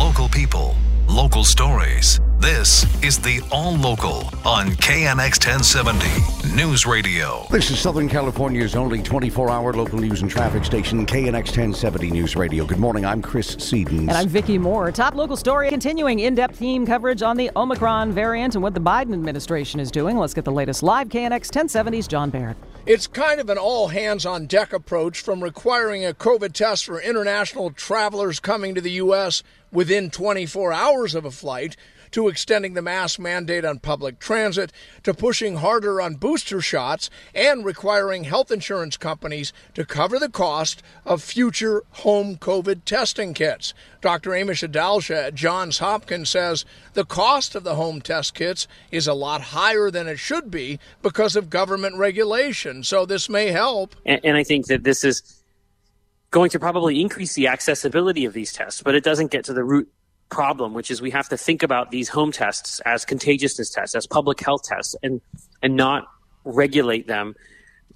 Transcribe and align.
Local 0.00 0.30
people, 0.30 0.74
local 1.10 1.44
stories. 1.44 2.20
This 2.38 2.86
is 3.04 3.18
the 3.18 3.42
All 3.52 3.76
Local 3.76 4.22
on 4.46 4.68
KNX 4.68 5.46
1070 5.46 6.56
News 6.56 6.86
Radio. 6.86 7.46
This 7.50 7.70
is 7.70 7.78
Southern 7.80 8.08
California's 8.08 8.74
only 8.74 9.02
24 9.02 9.50
hour 9.50 9.74
local 9.74 9.98
news 9.98 10.22
and 10.22 10.30
traffic 10.30 10.64
station, 10.64 11.04
KNX 11.04 11.48
1070 11.48 12.10
News 12.12 12.34
Radio. 12.34 12.64
Good 12.64 12.78
morning, 12.78 13.04
I'm 13.04 13.20
Chris 13.20 13.56
Sedens. 13.56 14.08
And 14.08 14.12
I'm 14.12 14.26
Vicki 14.26 14.56
Moore. 14.56 14.90
Top 14.90 15.16
local 15.16 15.36
story 15.36 15.68
continuing 15.68 16.20
in 16.20 16.34
depth 16.34 16.56
theme 16.56 16.86
coverage 16.86 17.20
on 17.20 17.36
the 17.36 17.50
Omicron 17.54 18.10
variant 18.10 18.54
and 18.54 18.62
what 18.62 18.72
the 18.72 18.80
Biden 18.80 19.12
administration 19.12 19.80
is 19.80 19.90
doing. 19.90 20.16
Let's 20.16 20.32
get 20.32 20.46
the 20.46 20.50
latest 20.50 20.82
live 20.82 21.10
KNX 21.10 21.50
1070's 21.50 22.08
John 22.08 22.30
Baird. 22.30 22.56
It's 22.86 23.06
kind 23.06 23.40
of 23.40 23.50
an 23.50 23.58
all 23.58 23.88
hands 23.88 24.24
on 24.24 24.46
deck 24.46 24.72
approach 24.72 25.20
from 25.20 25.44
requiring 25.44 26.04
a 26.04 26.14
COVID 26.14 26.54
test 26.54 26.86
for 26.86 26.98
international 26.98 27.72
travelers 27.72 28.40
coming 28.40 28.74
to 28.74 28.80
the 28.80 28.92
U.S. 28.92 29.42
within 29.70 30.08
24 30.08 30.72
hours 30.72 31.14
of 31.14 31.26
a 31.26 31.30
flight 31.30 31.76
to 32.12 32.28
extending 32.28 32.74
the 32.74 32.82
mask 32.82 33.18
mandate 33.18 33.64
on 33.64 33.78
public 33.78 34.18
transit, 34.18 34.72
to 35.02 35.14
pushing 35.14 35.56
harder 35.56 36.00
on 36.00 36.14
booster 36.14 36.60
shots, 36.60 37.10
and 37.34 37.64
requiring 37.64 38.24
health 38.24 38.50
insurance 38.50 38.96
companies 38.96 39.52
to 39.74 39.84
cover 39.84 40.18
the 40.18 40.28
cost 40.28 40.82
of 41.04 41.22
future 41.22 41.82
home 41.90 42.36
COVID 42.36 42.84
testing 42.84 43.34
kits. 43.34 43.74
Dr. 44.00 44.30
Amish 44.30 44.66
Adalja 44.66 45.26
at 45.26 45.34
Johns 45.34 45.78
Hopkins 45.78 46.30
says 46.30 46.64
the 46.94 47.04
cost 47.04 47.54
of 47.54 47.64
the 47.64 47.74
home 47.74 48.00
test 48.00 48.34
kits 48.34 48.66
is 48.90 49.06
a 49.06 49.14
lot 49.14 49.40
higher 49.40 49.90
than 49.90 50.08
it 50.08 50.18
should 50.18 50.50
be 50.50 50.78
because 51.02 51.36
of 51.36 51.50
government 51.50 51.96
regulation. 51.96 52.82
So 52.82 53.04
this 53.04 53.28
may 53.28 53.48
help. 53.48 53.94
And, 54.06 54.20
and 54.24 54.36
I 54.36 54.44
think 54.44 54.66
that 54.66 54.84
this 54.84 55.04
is 55.04 55.40
going 56.30 56.50
to 56.50 56.60
probably 56.60 57.00
increase 57.00 57.34
the 57.34 57.48
accessibility 57.48 58.24
of 58.24 58.32
these 58.32 58.52
tests, 58.52 58.82
but 58.82 58.94
it 58.94 59.04
doesn't 59.04 59.30
get 59.30 59.44
to 59.44 59.52
the 59.52 59.64
root 59.64 59.88
problem, 60.30 60.72
which 60.72 60.90
is 60.90 61.02
we 61.02 61.10
have 61.10 61.28
to 61.28 61.36
think 61.36 61.62
about 61.62 61.90
these 61.90 62.08
home 62.08 62.32
tests 62.32 62.80
as 62.80 63.04
contagiousness 63.04 63.70
tests, 63.70 63.94
as 63.94 64.06
public 64.06 64.40
health 64.40 64.62
tests, 64.62 64.96
and 65.02 65.20
and 65.62 65.76
not 65.76 66.08
regulate 66.44 67.06
them 67.06 67.34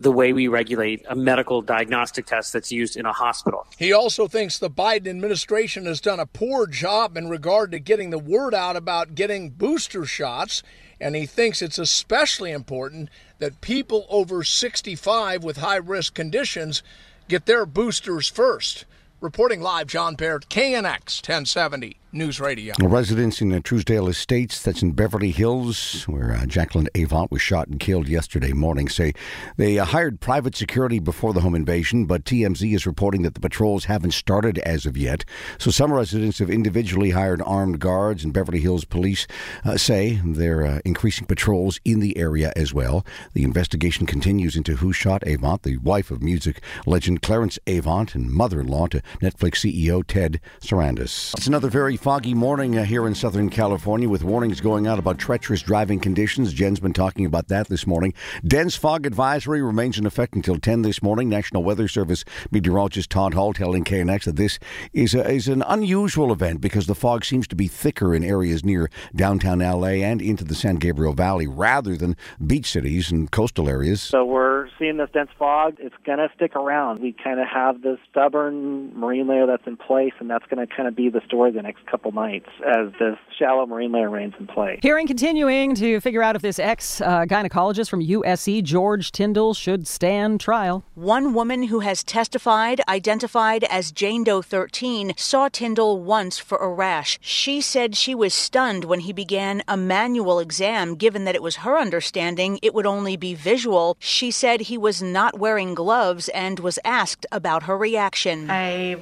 the 0.00 0.10
way 0.10 0.32
we 0.32 0.48
regulate 0.48 1.04
a 1.08 1.14
medical 1.14 1.62
diagnostic 1.62 2.26
test 2.26 2.52
that's 2.52 2.72
used 2.72 2.96
in 2.96 3.06
a 3.06 3.12
hospital. 3.12 3.66
He 3.78 3.92
also 3.92 4.26
thinks 4.26 4.58
the 4.58 4.68
Biden 4.68 5.08
administration 5.08 5.86
has 5.86 6.00
done 6.00 6.18
a 6.18 6.26
poor 6.26 6.66
job 6.66 7.16
in 7.16 7.28
regard 7.28 7.70
to 7.72 7.78
getting 7.78 8.10
the 8.10 8.18
word 8.18 8.54
out 8.54 8.76
about 8.76 9.14
getting 9.14 9.50
booster 9.50 10.04
shots, 10.04 10.62
and 11.00 11.14
he 11.14 11.26
thinks 11.26 11.62
it's 11.62 11.78
especially 11.78 12.50
important 12.50 13.08
that 13.38 13.60
people 13.60 14.06
over 14.08 14.42
65 14.42 15.44
with 15.44 15.58
high 15.58 15.76
risk 15.76 16.14
conditions 16.14 16.82
get 17.28 17.46
their 17.46 17.64
boosters 17.64 18.28
first. 18.28 18.84
Reporting 19.20 19.60
live, 19.60 19.86
John 19.86 20.16
Baird, 20.16 20.46
KNX 20.50 21.22
1070 21.22 21.96
News 22.14 22.38
Radio. 22.38 22.74
Residents 22.80 23.40
in 23.40 23.48
the 23.48 23.60
Trousdale 23.60 24.08
Estates, 24.08 24.62
that's 24.62 24.82
in 24.82 24.92
Beverly 24.92 25.32
Hills, 25.32 26.04
where 26.04 26.30
uh, 26.32 26.46
Jacqueline 26.46 26.88
Avant 26.94 27.28
was 27.32 27.42
shot 27.42 27.66
and 27.66 27.80
killed 27.80 28.08
yesterday 28.08 28.52
morning, 28.52 28.88
say 28.88 29.14
they 29.56 29.80
uh, 29.80 29.84
hired 29.84 30.20
private 30.20 30.54
security 30.54 31.00
before 31.00 31.32
the 31.32 31.40
home 31.40 31.56
invasion, 31.56 32.06
but 32.06 32.24
TMZ 32.24 32.72
is 32.72 32.86
reporting 32.86 33.22
that 33.22 33.34
the 33.34 33.40
patrols 33.40 33.86
haven't 33.86 34.12
started 34.12 34.58
as 34.58 34.86
of 34.86 34.96
yet. 34.96 35.24
So 35.58 35.72
some 35.72 35.92
residents 35.92 36.38
have 36.38 36.50
individually 36.50 37.10
hired 37.10 37.42
armed 37.42 37.80
guards, 37.80 38.22
and 38.22 38.32
Beverly 38.32 38.60
Hills 38.60 38.84
police 38.84 39.26
uh, 39.64 39.76
say 39.76 40.20
they're 40.24 40.64
uh, 40.64 40.80
increasing 40.84 41.26
patrols 41.26 41.80
in 41.84 41.98
the 41.98 42.16
area 42.16 42.52
as 42.54 42.72
well. 42.72 43.04
The 43.32 43.42
investigation 43.42 44.06
continues 44.06 44.54
into 44.54 44.76
who 44.76 44.92
shot 44.92 45.26
Avant, 45.26 45.64
the 45.64 45.78
wife 45.78 46.12
of 46.12 46.22
music 46.22 46.62
legend 46.86 47.22
Clarence 47.22 47.58
Avant, 47.66 48.14
and 48.14 48.30
mother 48.30 48.60
in 48.60 48.68
law 48.68 48.86
to 48.86 49.02
Netflix 49.20 49.64
CEO 49.64 50.06
Ted 50.06 50.40
Sarandos. 50.60 51.34
It's 51.36 51.48
another 51.48 51.68
very 51.68 51.96
foggy 52.04 52.34
morning 52.34 52.76
uh, 52.76 52.84
here 52.84 53.06
in 53.06 53.14
Southern 53.14 53.48
California 53.48 54.06
with 54.06 54.22
warnings 54.22 54.60
going 54.60 54.86
out 54.86 54.98
about 54.98 55.18
treacherous 55.18 55.62
driving 55.62 55.98
conditions. 55.98 56.52
Jen's 56.52 56.78
been 56.78 56.92
talking 56.92 57.24
about 57.24 57.48
that 57.48 57.66
this 57.68 57.86
morning. 57.86 58.12
Dense 58.46 58.76
fog 58.76 59.06
advisory 59.06 59.62
remains 59.62 59.96
in 59.96 60.04
effect 60.04 60.34
until 60.34 60.58
10 60.58 60.82
this 60.82 61.02
morning. 61.02 61.30
National 61.30 61.64
Weather 61.64 61.88
Service 61.88 62.22
meteorologist 62.50 63.08
Todd 63.08 63.32
Hall 63.32 63.54
telling 63.54 63.84
KNX 63.84 64.24
that 64.24 64.36
this 64.36 64.58
is, 64.92 65.14
a, 65.14 65.26
is 65.30 65.48
an 65.48 65.62
unusual 65.62 66.30
event 66.30 66.60
because 66.60 66.86
the 66.86 66.94
fog 66.94 67.24
seems 67.24 67.48
to 67.48 67.56
be 67.56 67.68
thicker 67.68 68.14
in 68.14 68.22
areas 68.22 68.66
near 68.66 68.90
downtown 69.16 69.60
LA 69.60 70.04
and 70.04 70.20
into 70.20 70.44
the 70.44 70.54
San 70.54 70.76
Gabriel 70.76 71.14
Valley 71.14 71.46
rather 71.46 71.96
than 71.96 72.18
beach 72.46 72.70
cities 72.70 73.10
and 73.10 73.30
coastal 73.30 73.66
areas. 73.66 74.02
So 74.02 74.26
we're 74.26 74.68
seeing 74.78 74.98
this 74.98 75.08
dense 75.14 75.30
fog. 75.38 75.76
It's 75.78 75.96
going 76.04 76.18
to 76.18 76.28
stick 76.36 76.54
around. 76.54 77.00
We 77.00 77.14
kind 77.14 77.40
of 77.40 77.46
have 77.48 77.80
this 77.80 77.98
stubborn 78.10 78.92
marine 78.94 79.26
layer 79.26 79.46
that's 79.46 79.66
in 79.66 79.78
place, 79.78 80.12
and 80.20 80.28
that's 80.28 80.44
going 80.50 80.66
to 80.66 80.74
kind 80.74 80.86
of 80.86 80.94
be 80.94 81.08
the 81.08 81.22
story 81.24 81.50
the 81.50 81.62
next 81.62 81.83
couple 81.90 82.12
nights 82.12 82.48
as 82.66 82.92
this 82.98 83.16
shallow 83.38 83.66
marine 83.66 83.92
layer 83.92 84.10
remains 84.10 84.34
in 84.38 84.46
play. 84.46 84.78
Hearing 84.82 85.06
continuing 85.06 85.74
to 85.76 86.00
figure 86.00 86.22
out 86.22 86.36
if 86.36 86.42
this 86.42 86.58
ex 86.58 87.00
uh, 87.00 87.24
gynecologist 87.26 87.88
from 87.90 88.00
USC, 88.00 88.62
George 88.62 89.12
Tyndall, 89.12 89.54
should 89.54 89.86
stand 89.86 90.40
trial. 90.40 90.84
One 90.94 91.34
woman 91.34 91.64
who 91.64 91.80
has 91.80 92.02
testified, 92.02 92.80
identified 92.88 93.64
as 93.64 93.92
Jane 93.92 94.24
Doe 94.24 94.42
13, 94.42 95.14
saw 95.16 95.48
Tyndall 95.48 96.00
once 96.02 96.38
for 96.38 96.58
a 96.58 96.68
rash. 96.68 97.18
She 97.20 97.60
said 97.60 97.96
she 97.96 98.14
was 98.14 98.34
stunned 98.34 98.84
when 98.84 99.00
he 99.00 99.12
began 99.12 99.62
a 99.68 99.76
manual 99.76 100.38
exam, 100.38 100.94
given 100.94 101.24
that 101.24 101.34
it 101.34 101.42
was 101.42 101.56
her 101.56 101.78
understanding 101.78 102.58
it 102.62 102.74
would 102.74 102.86
only 102.86 103.16
be 103.16 103.34
visual. 103.34 103.96
She 103.98 104.30
said 104.30 104.62
he 104.62 104.78
was 104.78 105.02
not 105.02 105.38
wearing 105.38 105.74
gloves 105.74 106.28
and 106.30 106.60
was 106.60 106.78
asked 106.84 107.26
about 107.32 107.64
her 107.64 107.76
reaction. 107.76 108.50
I 108.50 108.96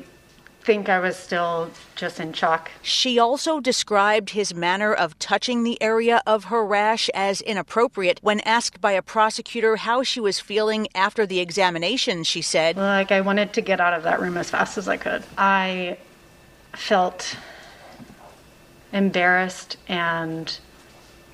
think 0.64 0.88
I 0.88 1.00
was 1.00 1.16
still 1.16 1.70
just 1.96 2.20
in 2.20 2.32
shock. 2.32 2.70
She 2.82 3.18
also 3.18 3.60
described 3.60 4.30
his 4.30 4.54
manner 4.54 4.92
of 4.92 5.18
touching 5.18 5.64
the 5.64 5.80
area 5.82 6.22
of 6.26 6.44
her 6.44 6.64
rash 6.64 7.08
as 7.14 7.40
inappropriate. 7.40 8.20
When 8.22 8.40
asked 8.40 8.80
by 8.80 8.92
a 8.92 9.02
prosecutor 9.02 9.76
how 9.76 10.02
she 10.02 10.20
was 10.20 10.38
feeling 10.38 10.86
after 10.94 11.26
the 11.26 11.40
examination, 11.40 12.24
she 12.24 12.42
said, 12.42 12.76
Like, 12.76 13.10
I 13.10 13.20
wanted 13.20 13.52
to 13.54 13.60
get 13.60 13.80
out 13.80 13.92
of 13.92 14.04
that 14.04 14.20
room 14.20 14.36
as 14.36 14.50
fast 14.50 14.78
as 14.78 14.88
I 14.88 14.96
could. 14.96 15.24
I 15.36 15.98
felt 16.74 17.36
embarrassed 18.92 19.76
and 19.88 20.58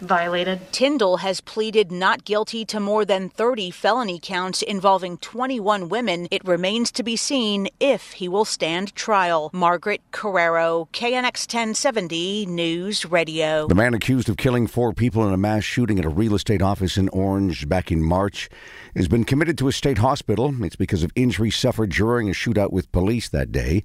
violated. 0.01 0.61
Tyndall 0.73 1.19
has 1.19 1.41
pleaded 1.41 1.91
not 1.91 2.25
guilty 2.25 2.65
to 2.67 2.81
more 2.81 3.05
than 3.05 3.29
30 3.29 3.71
felony 3.71 4.19
counts 4.23 4.63
involving 4.63 5.19
21 5.19 5.89
women. 5.89 6.29
It 6.31 6.45
remains 6.47 6.91
to 6.93 7.03
be 7.03 7.17
seen 7.17 7.69
if 7.81 8.13
he 8.13 8.29
will 8.29 8.45
stand 8.45 8.95
trial. 8.95 9.51
Margaret 9.53 10.01
Carrero, 10.13 10.89
KNX 10.93 11.47
1070 11.47 12.47
News 12.47 13.05
Radio. 13.05 13.67
The 13.69 13.75
man 13.75 13.95
accused 13.95 14.29
of 14.29 14.37
killing 14.37 14.67
four 14.67 14.93
people 14.93 15.27
in 15.27 15.33
a 15.33 15.39
mass 15.39 15.65
shooting 15.65 15.99
at 15.99 16.05
a 16.05 16.11
real 16.11 16.35
estate 16.35 16.63
office 16.63 16.97
in 16.97 17.09
Orange 17.11 17.69
back 17.69 17.91
in 17.93 18.03
March 18.03 18.49
has 18.95 19.09
been 19.09 19.25
committed 19.25 19.57
to 19.59 19.69
a 19.69 19.73
state 19.73 19.99
hospital. 19.99 20.55
It's 20.65 20.77
because 20.77 21.03
of 21.03 21.13
injuries 21.15 21.57
suffered 21.57 21.91
during 21.91 22.29
a 22.29 22.33
shootout 22.33 22.73
with 22.73 22.91
police 22.93 23.29
that 23.29 23.53
day. 23.53 23.83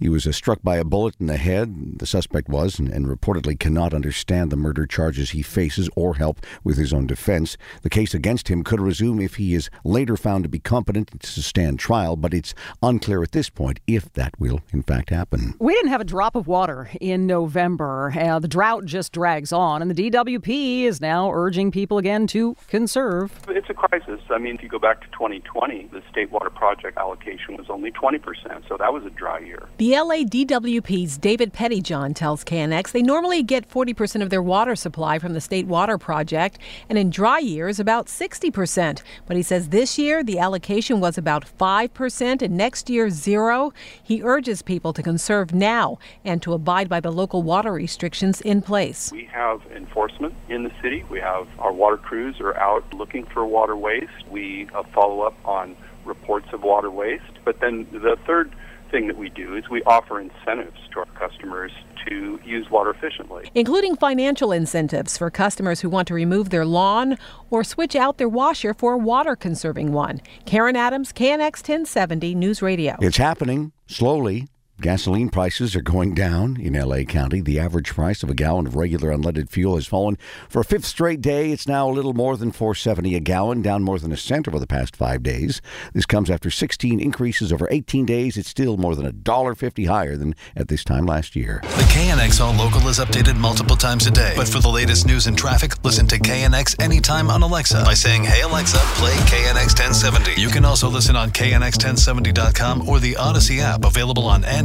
He 0.00 0.08
was 0.08 0.26
uh, 0.26 0.32
struck 0.32 0.62
by 0.62 0.76
a 0.76 0.84
bullet 0.84 1.16
in 1.20 1.26
the 1.26 1.36
head, 1.36 1.98
the 1.98 2.06
suspect 2.06 2.48
was, 2.48 2.78
and, 2.78 2.88
and 2.88 3.06
reportedly 3.06 3.58
cannot 3.58 3.94
understand 3.94 4.50
the 4.50 4.56
murder 4.56 4.86
charges 4.86 5.30
he 5.30 5.42
faces 5.54 5.88
or 5.94 6.16
help 6.16 6.44
with 6.64 6.76
his 6.76 6.92
own 6.92 7.06
defense. 7.06 7.56
The 7.82 7.90
case 7.90 8.12
against 8.12 8.48
him 8.48 8.64
could 8.64 8.80
resume 8.80 9.20
if 9.20 9.36
he 9.36 9.54
is 9.54 9.70
later 9.84 10.16
found 10.16 10.42
to 10.44 10.50
be 10.50 10.58
competent 10.58 11.20
to 11.20 11.42
stand 11.42 11.78
trial, 11.78 12.16
but 12.16 12.34
it's 12.34 12.54
unclear 12.82 13.22
at 13.22 13.32
this 13.32 13.48
point 13.48 13.78
if 13.86 14.12
that 14.14 14.38
will, 14.38 14.60
in 14.72 14.82
fact, 14.82 15.10
happen. 15.10 15.54
We 15.58 15.72
didn't 15.74 15.90
have 15.90 16.00
a 16.00 16.04
drop 16.04 16.34
of 16.34 16.46
water 16.46 16.90
in 17.00 17.26
November. 17.26 18.12
Uh, 18.18 18.38
the 18.38 18.48
drought 18.48 18.84
just 18.84 19.12
drags 19.12 19.52
on, 19.52 19.80
and 19.80 19.90
the 19.90 20.10
DWP 20.10 20.82
is 20.82 21.00
now 21.00 21.30
urging 21.32 21.70
people 21.70 21.98
again 21.98 22.26
to 22.28 22.56
conserve. 22.68 23.32
It's 23.48 23.70
a 23.70 23.74
crisis. 23.74 24.20
I 24.30 24.38
mean, 24.38 24.56
if 24.56 24.62
you 24.62 24.68
go 24.68 24.78
back 24.78 25.00
to 25.02 25.06
2020, 25.08 25.88
the 25.92 26.02
state 26.10 26.30
water 26.30 26.50
project 26.50 26.98
allocation 26.98 27.56
was 27.56 27.66
only 27.70 27.92
20%, 27.92 28.68
so 28.68 28.76
that 28.76 28.92
was 28.92 29.04
a 29.04 29.10
dry 29.10 29.38
year. 29.38 29.68
The 29.78 29.92
LADWP's 29.92 31.18
David 31.18 31.52
Pettijohn 31.52 32.14
tells 32.14 32.44
KNX 32.44 32.92
they 32.92 33.02
normally 33.02 33.42
get 33.42 33.68
40% 33.68 34.22
of 34.22 34.30
their 34.30 34.42
water 34.42 34.74
supply 34.74 35.18
from 35.18 35.34
the 35.34 35.40
state 35.44 35.66
water 35.66 35.98
project, 35.98 36.58
and 36.88 36.98
in 36.98 37.10
dry 37.10 37.38
years, 37.38 37.78
about 37.78 38.06
60%. 38.06 39.02
But 39.26 39.36
he 39.36 39.42
says 39.42 39.68
this 39.68 39.98
year, 39.98 40.24
the 40.24 40.38
allocation 40.38 41.00
was 41.00 41.18
about 41.18 41.44
5%, 41.58 42.42
and 42.42 42.56
next 42.56 42.90
year, 42.90 43.10
zero. 43.10 43.72
He 44.02 44.22
urges 44.22 44.62
people 44.62 44.92
to 44.92 45.02
conserve 45.02 45.54
now 45.54 45.98
and 46.24 46.42
to 46.42 46.52
abide 46.52 46.88
by 46.88 47.00
the 47.00 47.12
local 47.12 47.42
water 47.42 47.72
restrictions 47.72 48.40
in 48.40 48.62
place. 48.62 49.12
We 49.12 49.28
have 49.32 49.60
enforcement 49.66 50.34
in 50.48 50.64
the 50.64 50.72
city. 50.82 51.04
We 51.10 51.20
have 51.20 51.46
our 51.58 51.72
water 51.72 51.96
crews 51.96 52.40
are 52.40 52.56
out 52.56 52.84
looking 52.94 53.26
for 53.26 53.44
water 53.46 53.76
waste. 53.76 54.28
We 54.30 54.68
uh, 54.74 54.82
follow 54.94 55.20
up 55.20 55.34
on 55.44 55.76
reports 56.04 56.48
of 56.52 56.62
water 56.62 56.90
waste. 56.90 57.24
But 57.44 57.60
then 57.60 57.86
the 57.92 58.16
third 58.26 58.54
thing 58.90 59.06
that 59.08 59.16
we 59.16 59.28
do 59.28 59.56
is 59.56 59.68
we 59.68 59.82
offer 59.84 60.20
incentives 60.20 60.78
to 60.92 61.00
our 61.00 61.06
customers 61.06 61.72
to 62.08 62.38
use 62.44 62.70
water 62.70 62.90
efficiently, 62.90 63.50
including 63.54 63.96
financial 63.96 64.52
incentives 64.52 65.16
for 65.16 65.30
customers 65.30 65.80
who 65.80 65.88
want 65.88 66.08
to 66.08 66.14
remove 66.14 66.50
their 66.50 66.64
lawn 66.64 67.18
or 67.50 67.64
switch 67.64 67.96
out 67.96 68.18
their 68.18 68.28
washer 68.28 68.74
for 68.74 68.94
a 68.94 68.98
water 68.98 69.36
conserving 69.36 69.92
one. 69.92 70.20
Karen 70.46 70.76
Adams, 70.76 71.12
KNX 71.12 71.58
1070 71.58 72.34
News 72.34 72.62
Radio. 72.62 72.96
It's 73.00 73.16
happening 73.16 73.72
slowly. 73.86 74.48
Gasoline 74.80 75.28
prices 75.28 75.76
are 75.76 75.80
going 75.80 76.14
down 76.14 76.60
in 76.60 76.72
LA 76.72 77.04
County. 77.04 77.40
The 77.40 77.60
average 77.60 77.90
price 77.90 78.24
of 78.24 78.28
a 78.28 78.34
gallon 78.34 78.66
of 78.66 78.74
regular 78.74 79.10
unleaded 79.10 79.48
fuel 79.48 79.76
has 79.76 79.86
fallen 79.86 80.18
for 80.48 80.60
a 80.60 80.64
fifth 80.64 80.84
straight 80.84 81.20
day. 81.20 81.52
It's 81.52 81.68
now 81.68 81.88
a 81.88 81.92
little 81.92 82.12
more 82.12 82.36
than 82.36 82.50
4.70 82.50 83.16
a 83.16 83.20
gallon, 83.20 83.62
down 83.62 83.84
more 83.84 84.00
than 84.00 84.10
a 84.10 84.16
cent 84.16 84.48
over 84.48 84.58
the 84.58 84.66
past 84.66 84.96
5 84.96 85.22
days. 85.22 85.62
This 85.94 86.06
comes 86.06 86.28
after 86.28 86.50
16 86.50 86.98
increases 86.98 87.52
over 87.52 87.68
18 87.70 88.04
days. 88.04 88.36
It's 88.36 88.48
still 88.48 88.76
more 88.76 88.96
than 88.96 89.06
a 89.06 89.12
dollar 89.12 89.54
50 89.54 89.84
higher 89.84 90.16
than 90.16 90.34
at 90.56 90.66
this 90.66 90.82
time 90.82 91.06
last 91.06 91.36
year. 91.36 91.60
The 91.62 91.84
KNX 91.84 92.40
All 92.40 92.52
Local 92.52 92.86
is 92.88 92.98
updated 92.98 93.36
multiple 93.36 93.76
times 93.76 94.08
a 94.08 94.10
day. 94.10 94.34
But 94.36 94.48
for 94.48 94.58
the 94.58 94.68
latest 94.68 95.06
news 95.06 95.28
and 95.28 95.38
traffic, 95.38 95.82
listen 95.84 96.08
to 96.08 96.18
KNX 96.18 96.82
anytime 96.82 97.30
on 97.30 97.42
Alexa 97.42 97.84
by 97.84 97.94
saying, 97.94 98.24
"Hey 98.24 98.42
Alexa, 98.42 98.78
play 98.96 99.14
KNX 99.28 99.72
1070." 99.72 100.38
You 100.38 100.48
can 100.48 100.64
also 100.64 100.90
listen 100.90 101.14
on 101.14 101.30
knx1070.com 101.30 102.88
or 102.88 102.98
the 102.98 103.14
Audacy 103.14 103.60
app 103.60 103.84
available 103.84 104.26
on 104.26 104.44
Android 104.44 104.64